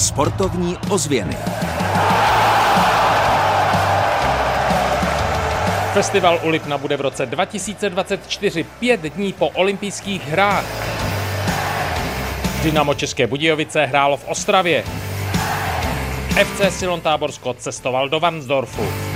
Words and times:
Sportovní 0.00 0.76
ozvěny. 0.88 1.36
Festival 5.92 6.40
u 6.42 6.48
Lipna 6.48 6.78
bude 6.78 6.96
v 6.96 7.00
roce 7.00 7.26
2024, 7.26 8.64
pět 8.64 9.00
dní 9.00 9.32
po 9.32 9.48
olympijských 9.48 10.28
hrách. 10.28 10.64
Dynamo 12.62 12.94
České 12.94 13.26
Budějovice 13.26 13.86
hrálo 13.86 14.16
v 14.16 14.28
Ostravě. 14.28 14.84
FC 16.44 16.78
Silon 16.78 17.00
Táborsko 17.00 17.54
cestoval 17.54 18.08
do 18.08 18.20
Vansdorfu. 18.20 19.09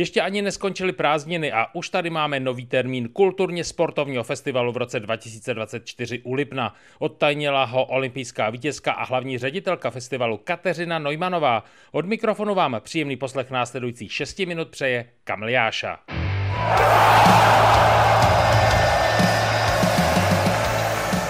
Ještě 0.00 0.22
ani 0.22 0.42
neskončily 0.42 0.92
prázdniny 0.92 1.52
a 1.52 1.66
už 1.72 1.88
tady 1.88 2.10
máme 2.10 2.40
nový 2.40 2.66
termín 2.66 3.08
kulturně 3.08 3.64
sportovního 3.64 4.24
festivalu 4.24 4.72
v 4.72 4.76
roce 4.76 5.00
2024 5.00 6.20
u 6.24 6.34
Lipna. 6.34 6.74
Odtajnila 6.98 7.64
ho 7.64 7.84
olympijská 7.84 8.50
vítězka 8.50 8.92
a 8.92 9.04
hlavní 9.04 9.38
ředitelka 9.38 9.90
festivalu 9.90 10.40
Kateřina 10.44 10.98
Nojmanová. 10.98 11.64
Od 11.92 12.06
mikrofonu 12.06 12.54
vám 12.54 12.76
příjemný 12.80 13.16
poslech 13.16 13.50
následujících 13.50 14.12
6 14.12 14.38
minut 14.38 14.68
přeje 14.68 15.06
Kamil 15.24 15.48
Jáša. 15.48 15.98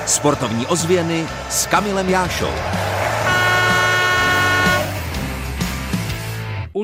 Sportovní 0.07 0.67
ozvěny 0.67 1.27
s 1.49 1.67
Kamilem 1.67 2.09
Jášou. 2.09 2.80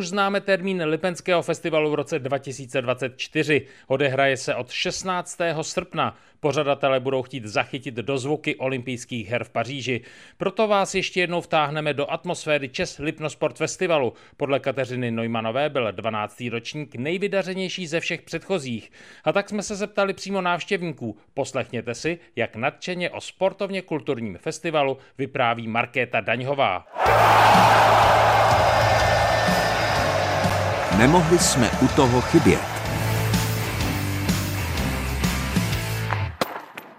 Už 0.06 0.10
známe 0.10 0.41
termín 0.41 0.83
Lipenského 0.84 1.42
festivalu 1.42 1.91
v 1.91 1.95
roce 1.95 2.19
2024. 2.19 3.66
Odehraje 3.87 4.37
se 4.37 4.55
od 4.55 4.70
16. 4.70 5.38
srpna. 5.62 6.16
Pořadatelé 6.41 7.01
budou 7.01 7.23
chtít 7.23 7.45
zachytit 7.45 7.95
dozvuky 7.95 8.57
olympijských 8.57 9.29
her 9.29 9.45
v 9.45 9.51
Paříži. 9.51 10.01
Proto 10.37 10.68
vás 10.68 10.95
ještě 10.95 11.21
jednou 11.21 11.40
vtáhneme 11.40 11.95
do 11.95 12.10
atmosféry 12.10 12.68
Čes 12.68 12.98
Lipnosport 12.98 13.57
Festivalu. 13.57 14.13
Podle 14.37 14.60
Kateřiny 14.60 15.10
Neumanové 15.10 15.68
byl 15.68 15.93
12. 15.93 16.45
ročník 16.51 16.96
nejvydařenější 16.96 17.87
ze 17.87 18.01
všech 18.01 18.23
předchozích. 18.23 18.93
A 19.24 19.32
tak 19.32 19.48
jsme 19.48 19.63
se 19.63 19.76
zeptali 19.76 20.13
přímo 20.15 20.41
návštěvníků. 20.41 21.16
Poslechněte 21.35 21.95
si, 21.95 22.18
jak 22.37 22.57
nadšeně 22.57 23.10
o 23.10 23.20
sportovně 23.20 23.82
kulturním 23.82 24.38
festivalu 24.38 24.98
vypráví 25.18 25.68
Markéta 25.68 26.20
Daňhová. 26.20 26.87
Nemohli 30.98 31.38
jsme 31.38 31.70
u 31.80 31.88
toho 31.88 32.20
chybět. 32.20 32.76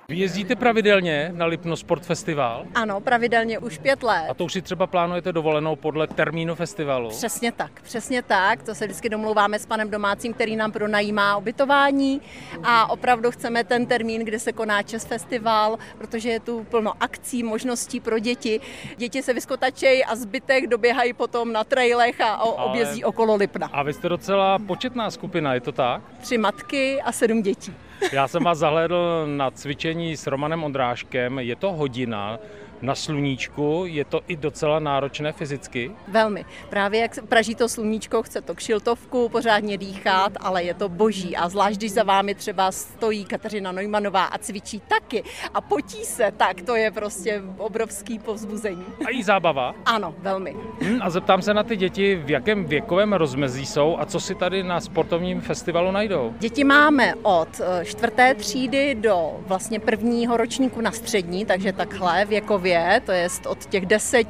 Vy 0.10 0.18
jezdíte 0.18 0.56
pravidelně 0.56 1.32
na 1.36 1.46
Lipno 1.46 1.78
Sport 1.78 2.06
Festival? 2.06 2.66
Ano, 2.76 3.02
pravidelně 3.02 3.60
už 3.60 3.78
pět 3.78 4.04
let. 4.04 4.28
A 4.30 4.34
to 4.34 4.46
už 4.46 4.54
si 4.54 4.62
třeba 4.62 4.88
plánujete 4.88 5.34
dovolenou 5.34 5.76
podle 5.76 6.08
termínu 6.08 6.56
festivalu? 6.56 7.10
Přesně 7.10 7.52
tak, 7.52 7.82
přesně 7.82 8.22
tak. 8.22 8.64
To 8.64 8.76
se 8.76 8.86
vždycky 8.86 9.10
domlouváme 9.10 9.60
s 9.60 9.66
panem 9.66 9.90
domácím, 9.90 10.34
který 10.34 10.56
nám 10.56 10.72
pronajímá 10.72 11.38
ubytování 11.38 12.22
a 12.64 12.90
opravdu 12.90 13.32
chceme 13.32 13.64
ten 13.64 13.86
termín, 13.86 14.26
kde 14.26 14.40
se 14.40 14.54
koná 14.54 14.84
Čes 14.84 15.06
Festival, 15.06 15.78
protože 15.98 16.30
je 16.30 16.40
tu 16.40 16.64
plno 16.64 16.94
akcí, 17.00 17.44
možností 17.44 18.00
pro 18.00 18.20
děti. 18.20 18.60
Děti 18.98 19.22
se 19.22 19.34
vyskotačejí 19.34 20.06
a 20.06 20.16
zbytek 20.16 20.68
doběhají 20.68 21.14
potom 21.14 21.54
na 21.54 21.64
trailech 21.64 22.22
a 22.22 22.44
objezdí 22.44 23.04
Ale... 23.04 23.10
okolo 23.10 23.36
Lipna. 23.36 23.70
A 23.74 23.84
vy 23.84 23.94
jste 23.94 24.10
docela 24.10 24.60
početná 24.60 25.12
skupina, 25.12 25.54
je 25.54 25.62
to 25.62 25.72
tak? 25.72 26.02
Tři 26.22 26.38
matky 26.38 27.02
a 27.02 27.12
sedm 27.12 27.42
dětí. 27.42 27.74
Já 28.12 28.28
jsem 28.28 28.44
vás 28.44 28.58
zahlédl 28.58 29.26
na 29.28 29.52
cvičení 29.52 30.18
s 30.18 30.28
Romanem 30.28 30.64
Ondráškem. 30.64 31.40
Je 31.40 31.56
to 31.56 31.74
hodina 31.74 32.40
na 32.82 32.96
sluníčku, 32.96 33.84
je 33.86 34.06
to 34.06 34.22
i 34.28 34.36
docela 34.36 34.80
náročné 34.80 35.32
fyzicky? 35.32 35.92
Velmi. 36.08 36.46
Právě 36.70 37.02
jak 37.02 37.26
praží 37.30 37.56
to 37.56 37.70
sluníčko, 37.70 38.24
chce 38.24 38.42
to 38.42 38.56
kšiltovku, 38.56 39.30
pořádně 39.30 39.78
dýchat, 39.78 40.32
ale 40.40 40.64
je 40.64 40.74
to 40.74 40.90
boží. 40.90 41.38
A 41.38 41.50
zvlášť, 41.50 41.78
když 41.78 41.92
za 41.92 42.04
vámi 42.04 42.36
třeba 42.36 42.72
stojí 42.72 43.26
Kateřina 43.26 43.72
Nojmanová 43.72 44.26
a 44.26 44.38
cvičí 44.38 44.82
taky 44.88 45.24
a 45.54 45.62
potí 45.62 46.06
se, 46.06 46.32
tak 46.38 46.62
to 46.62 46.76
je 46.76 46.92
prostě 46.92 47.42
obrovský 47.58 48.20
povzbuzení. 48.20 48.86
A 49.06 49.10
i 49.12 49.24
zábava? 49.24 49.76
Ano, 49.86 50.16
velmi. 50.18 50.56
Hmm, 50.82 51.02
a 51.02 51.10
zeptám 51.10 51.42
se 51.42 51.54
na 51.54 51.64
ty 51.64 51.76
děti, 51.76 52.16
v 52.16 52.30
jakém 52.30 52.66
věkovém 52.66 53.14
rozmezí 53.14 53.66
jsou 53.66 53.98
a 54.00 54.06
co 54.06 54.20
si 54.20 54.36
tady 54.36 54.64
na 54.64 54.80
sportovním 54.80 55.42
festivalu 55.42 55.92
najdou? 55.92 56.34
Děti 56.40 56.64
máme 56.64 57.16
od 57.16 57.62
eh, 57.62 57.86
čtvrté 57.88 58.36
třídy 58.36 58.96
do 58.96 59.40
vlastně 59.48 59.80
prvního 59.80 60.38
ročníku 60.38 60.82
na 60.82 60.92
střední, 60.92 61.46
takže 61.46 61.74
takhle 61.74 62.26
věkově 62.26 63.02
to 63.06 63.12
je 63.12 63.28
od 63.48 63.66
těch 63.66 63.86
10 63.86 64.28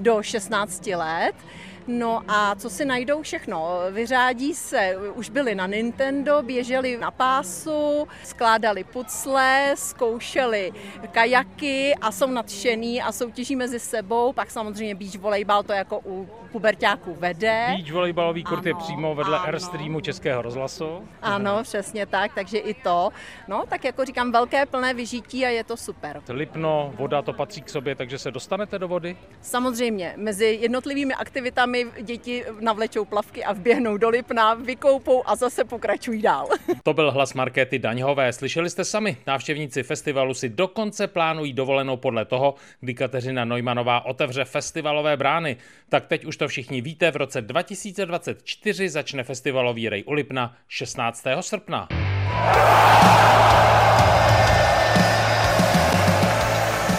do 0.00 0.22
16 0.22 0.86
let. 0.86 1.34
No 1.92 2.22
a 2.28 2.54
co 2.54 2.70
si 2.70 2.84
najdou 2.84 3.22
všechno? 3.22 3.78
Vyřádí 3.90 4.54
se, 4.54 4.96
už 5.14 5.30
byli 5.30 5.54
na 5.54 5.66
Nintendo, 5.66 6.42
běželi 6.42 6.96
na 6.96 7.10
pásu, 7.10 8.08
skládali 8.24 8.84
pucle, 8.84 9.74
zkoušeli 9.74 10.72
kajaky 11.10 11.94
a 12.00 12.12
jsou 12.12 12.26
nadšený 12.26 13.02
a 13.02 13.12
soutěží 13.12 13.56
mezi 13.56 13.80
sebou. 13.80 14.32
Pak 14.32 14.50
samozřejmě 14.50 14.94
beach 14.94 15.14
volejbal 15.14 15.62
to 15.62 15.72
jako 15.72 16.00
u 16.06 16.28
pubertáků 16.52 17.16
vede. 17.18 17.66
Beach 17.76 17.92
volejbalový 17.92 18.44
kurt 18.44 18.66
je 18.66 18.74
přímo 18.74 19.14
vedle 19.14 19.38
ano. 19.38 19.46
Airstreamu 19.46 20.00
Českého 20.00 20.42
rozhlasu. 20.42 21.08
Ano, 21.22 21.62
přesně 21.62 22.06
tak, 22.06 22.34
takže 22.34 22.58
i 22.58 22.74
to. 22.74 23.10
No, 23.48 23.64
tak 23.68 23.84
jako 23.84 24.04
říkám, 24.04 24.32
velké 24.32 24.66
plné 24.66 24.94
vyžití 24.94 25.46
a 25.46 25.48
je 25.48 25.64
to 25.64 25.76
super. 25.76 26.22
Lipno, 26.28 26.92
voda, 26.96 27.22
to 27.22 27.32
patří 27.32 27.62
k 27.62 27.68
sobě, 27.68 27.94
takže 27.94 28.18
se 28.18 28.30
dostanete 28.30 28.78
do 28.78 28.88
vody? 28.88 29.16
Samozřejmě, 29.40 30.14
mezi 30.16 30.58
jednotlivými 30.60 31.14
aktivitami 31.14 31.79
děti 32.02 32.44
navlečou 32.60 33.04
plavky 33.04 33.44
a 33.44 33.52
vběhnou 33.52 33.96
do 33.96 34.08
Lipna, 34.08 34.54
vykoupou 34.54 35.22
a 35.26 35.36
zase 35.36 35.64
pokračují 35.64 36.22
dál. 36.22 36.48
To 36.82 36.94
byl 36.94 37.10
hlas 37.10 37.34
Markéty 37.34 37.78
Daňhové. 37.78 38.32
Slyšeli 38.32 38.70
jste 38.70 38.84
sami, 38.84 39.16
návštěvníci 39.26 39.82
festivalu 39.82 40.34
si 40.34 40.48
dokonce 40.48 41.06
plánují 41.06 41.52
dovolenou 41.52 41.96
podle 41.96 42.24
toho, 42.24 42.54
kdy 42.80 42.94
Kateřina 42.94 43.44
Nojmanová 43.44 44.04
otevře 44.04 44.44
festivalové 44.44 45.16
brány. 45.16 45.56
Tak 45.88 46.06
teď 46.06 46.24
už 46.24 46.36
to 46.36 46.48
všichni 46.48 46.80
víte, 46.80 47.10
v 47.10 47.16
roce 47.16 47.42
2024 47.42 48.88
začne 48.88 49.24
festivalový 49.24 49.88
rej 49.88 50.04
u 50.06 50.12
Lipna 50.12 50.56
16. 50.68 51.24
srpna. 51.40 51.88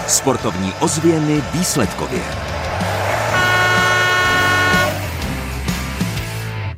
Sportovní 0.07 0.73
ozvěny 0.81 1.41
výsledkově. 1.53 2.50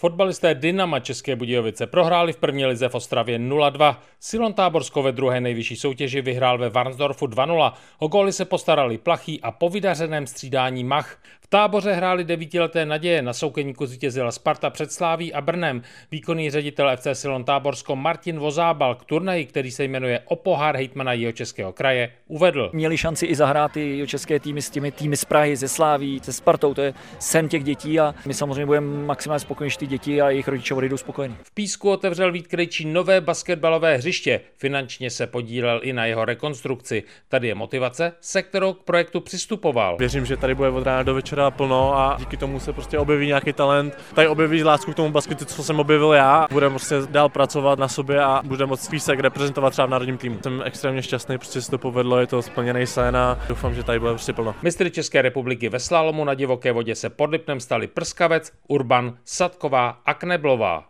Fotbalisté 0.04 0.56
Dynama 0.56 1.00
České 1.00 1.36
Budějovice 1.36 1.88
prohráli 1.88 2.34
v 2.34 2.38
první 2.38 2.66
lize 2.66 2.90
v 2.90 2.96
Ostravě 2.96 3.40
0-2. 3.40 3.96
Silon 4.20 4.54
Táborsko 4.54 5.04
ve 5.04 5.12
druhé 5.12 5.42
nejvyšší 5.42 5.76
soutěži 5.76 6.22
vyhrál 6.22 6.58
ve 6.58 6.70
Varnsdorfu 6.70 7.26
2-0. 7.26 7.74
O 8.00 8.08
góly 8.08 8.34
se 8.34 8.46
postarali 8.46 8.98
Plachý 8.98 9.42
a 9.42 9.52
po 9.52 9.70
vydařeném 9.70 10.28
střídání 10.28 10.84
Mach. 10.84 11.18
V 11.42 11.48
táboře 11.48 11.94
hráli 11.94 12.24
devítileté 12.24 12.86
naděje, 12.86 13.22
na 13.22 13.34
soukeníku 13.34 13.86
zvítězila 13.86 14.32
Sparta 14.32 14.70
před 14.70 14.92
Sláví 14.92 15.34
a 15.34 15.42
Brnem. 15.42 15.82
Výkonný 16.12 16.50
ředitel 16.50 16.98
FC 16.98 17.08
Silon 17.14 17.44
Táborsko 17.44 17.96
Martin 17.96 18.40
Vozábal 18.40 18.96
k 18.96 19.06
turnaji, 19.06 19.46
který 19.46 19.72
se 19.72 19.84
jmenuje 19.84 20.20
O 20.26 20.36
pohár 20.36 20.76
hejtmana 20.76 21.14
jeho 21.14 21.32
českého 21.32 21.74
kraje, 21.74 22.12
uvedl. 22.28 22.70
Měli 22.74 22.98
šanci 22.98 23.26
i 23.26 23.36
zahrát 23.36 23.78
i 23.78 24.04
české 24.08 24.40
týmy 24.40 24.62
s 24.62 24.70
těmi 24.70 24.92
týmy 24.92 25.18
z 25.18 25.26
Prahy, 25.26 25.56
ze 25.56 25.68
Sláví, 25.68 26.20
se 26.24 26.34
Spartou, 26.34 26.74
to 26.74 26.82
je 26.82 26.94
sen 27.20 27.50
těch 27.50 27.64
dětí 27.64 28.00
a 28.00 28.16
my 28.26 28.34
samozřejmě 28.34 28.66
budeme 28.66 29.06
maximálně 29.06 29.40
spokojení, 29.40 29.72
ty 29.80 29.93
děti 29.94 30.22
a 30.22 30.30
jejich 30.30 30.48
rodiče 30.48 30.74
odejdou 30.74 30.98
spokojení. 30.98 31.38
V 31.44 31.54
Písku 31.54 31.92
otevřel 31.92 32.32
Vít 32.32 32.48
Krejčí 32.48 32.86
nové 32.86 33.22
basketbalové 33.22 33.98
hřiště. 33.98 34.42
Finančně 34.58 35.10
se 35.10 35.28
podílel 35.28 35.80
i 35.84 35.94
na 35.94 36.06
jeho 36.06 36.26
rekonstrukci. 36.26 37.04
Tady 37.30 37.48
je 37.48 37.56
motivace, 37.56 38.14
se 38.22 38.42
kterou 38.42 38.74
k 38.74 38.84
projektu 38.84 39.22
přistupoval. 39.22 39.98
Věřím, 39.98 40.26
že 40.26 40.38
tady 40.38 40.56
bude 40.56 40.70
od 40.70 40.84
rána 40.84 41.04
do 41.04 41.14
večera 41.14 41.52
plno 41.52 41.98
a 41.98 42.16
díky 42.20 42.38
tomu 42.38 42.60
se 42.60 42.74
prostě 42.74 43.00
objeví 43.00 43.28
nějaký 43.28 43.54
talent. 43.54 43.98
Tady 44.14 44.28
objeví 44.28 44.64
lásku 44.64 44.92
k 44.92 44.96
tomu 44.96 45.12
basketu, 45.12 45.46
co 45.46 45.64
jsem 45.64 45.80
objevil 45.80 46.14
já. 46.14 46.48
Budeme 46.52 46.74
prostě 46.74 46.96
dál 47.10 47.30
pracovat 47.30 47.80
na 47.80 47.88
sobě 47.88 48.24
a 48.24 48.42
budeme 48.46 48.70
moct 48.70 48.90
Písek 48.90 49.20
reprezentovat 49.20 49.70
třeba 49.70 49.88
v 49.88 49.90
národním 49.90 50.18
týmu. 50.18 50.40
Jsem 50.44 50.62
extrémně 50.66 51.02
šťastný, 51.02 51.38
prostě 51.38 51.62
se 51.62 51.72
to 51.72 51.78
povedlo, 51.78 52.20
je 52.20 52.28
to 52.28 52.42
splněný 52.42 52.88
sen 52.88 53.18
a 53.18 53.40
doufám, 53.48 53.76
že 53.76 53.84
tady 53.84 54.00
bude 54.00 54.12
prostě 54.12 54.34
plno. 54.34 54.56
Mistry 54.62 54.92
České 54.92 55.22
republiky 55.22 55.70
ve 55.70 55.80
slalomu 55.80 56.26
na 56.26 56.34
divoké 56.34 56.72
vodě 56.72 56.96
se 56.96 57.10
pod 57.10 57.30
Lipnem 57.30 57.60
stali 57.60 57.88
Prskavec, 57.88 58.52
Urban, 58.68 59.18
Sadková 59.26 59.83
a 59.90 60.14
Kneblová. 60.14 60.88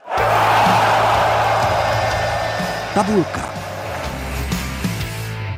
Tabulka. 2.93 3.53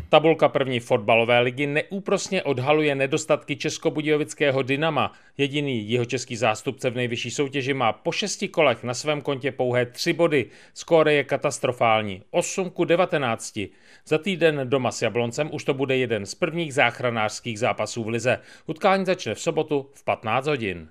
Tabulka 0.10 0.50
první 0.50 0.80
fotbalové 0.80 1.40
ligy 1.40 1.68
neúprosně 1.68 2.44
odhaluje 2.44 2.96
nedostatky 2.96 3.56
českobudějovického 3.56 4.62
Dynama. 4.62 5.12
Jediný 5.38 5.90
jeho 5.90 6.06
český 6.06 6.36
zástupce 6.36 6.90
v 6.90 6.96
nejvyšší 6.96 7.32
soutěži 7.32 7.74
má 7.74 7.94
po 7.94 8.12
šesti 8.12 8.48
kolech 8.48 8.84
na 8.84 8.94
svém 8.94 9.22
kontě 9.22 9.52
pouhé 9.52 9.86
tři 9.86 10.14
body. 10.14 10.46
Skóre 10.74 11.14
je 11.14 11.24
katastrofální. 11.24 12.22
8 12.32 12.70
ku 12.70 12.86
19. 12.86 13.60
Za 14.06 14.18
týden 14.18 14.62
doma 14.64 14.92
s 14.92 15.02
Jabloncem 15.02 15.50
už 15.54 15.64
to 15.64 15.74
bude 15.74 15.98
jeden 15.98 16.26
z 16.26 16.36
prvních 16.36 16.74
záchranářských 16.74 17.60
zápasů 17.60 18.04
v 18.04 18.10
lize. 18.10 18.40
Utkání 18.68 19.06
začne 19.06 19.36
v 19.36 19.42
sobotu 19.42 19.90
v 19.94 20.04
15 20.04 20.48
hodin. 20.48 20.88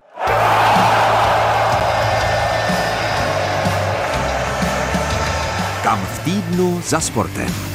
Kam 5.85 6.01
v 6.01 6.19
týdnu 6.25 6.81
za 6.81 6.97
sportem. 6.97 7.74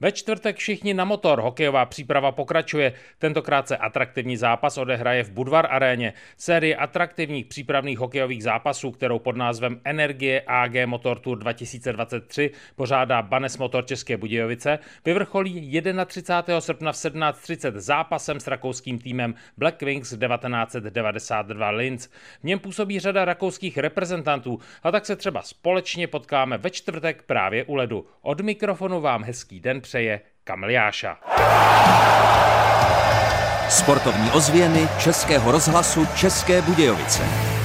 Ve 0.00 0.12
čtvrtek 0.12 0.56
všichni 0.56 0.94
na 0.94 1.04
motor. 1.04 1.40
Hokejová 1.40 1.84
příprava 1.84 2.32
pokračuje. 2.32 2.92
Tentokrát 3.18 3.68
se 3.68 3.76
atraktivní 3.76 4.36
zápas 4.36 4.78
odehraje 4.78 5.22
v 5.22 5.30
Budvar 5.30 5.66
aréně. 5.70 6.12
Série 6.36 6.76
atraktivních 6.76 7.46
přípravných 7.46 7.98
hokejových 7.98 8.42
zápasů, 8.42 8.90
kterou 8.90 9.18
pod 9.18 9.36
názvem 9.36 9.80
Energie 9.84 10.40
AG 10.46 10.86
Motor 10.86 11.18
Tour 11.18 11.38
2023 11.38 12.50
pořádá 12.76 13.22
Banes 13.22 13.58
Motor 13.58 13.86
České 13.86 14.16
Budějovice, 14.16 14.78
vyvrcholí 15.04 15.80
31. 16.06 16.60
srpna 16.60 16.92
v 16.92 16.96
17.30 16.96 17.72
zápasem 17.78 18.40
s 18.40 18.46
rakouským 18.46 18.98
týmem 18.98 19.34
Black 19.56 19.82
Wings 19.82 20.08
1992 20.08 21.70
Linz. 21.70 22.06
V 22.40 22.44
něm 22.44 22.58
působí 22.58 23.00
řada 23.00 23.24
rakouských 23.24 23.78
reprezentantů 23.78 24.58
a 24.82 24.90
tak 24.90 25.06
se 25.06 25.16
třeba 25.16 25.42
společně 25.42 26.06
potkáme 26.06 26.58
ve 26.58 26.70
čtvrtek 26.70 27.22
právě 27.22 27.64
u 27.64 27.74
ledu. 27.74 28.06
Od 28.22 28.40
mikrofonu 28.40 29.00
vám 29.00 29.24
hezký 29.24 29.60
den 29.60 29.80
přeje 29.86 30.20
Kamiliáša. 30.44 31.16
Sportovní 33.68 34.30
ozvěny 34.30 34.88
Českého 34.98 35.52
rozhlasu 35.52 36.06
České 36.14 36.62
Budějovice. 36.62 37.55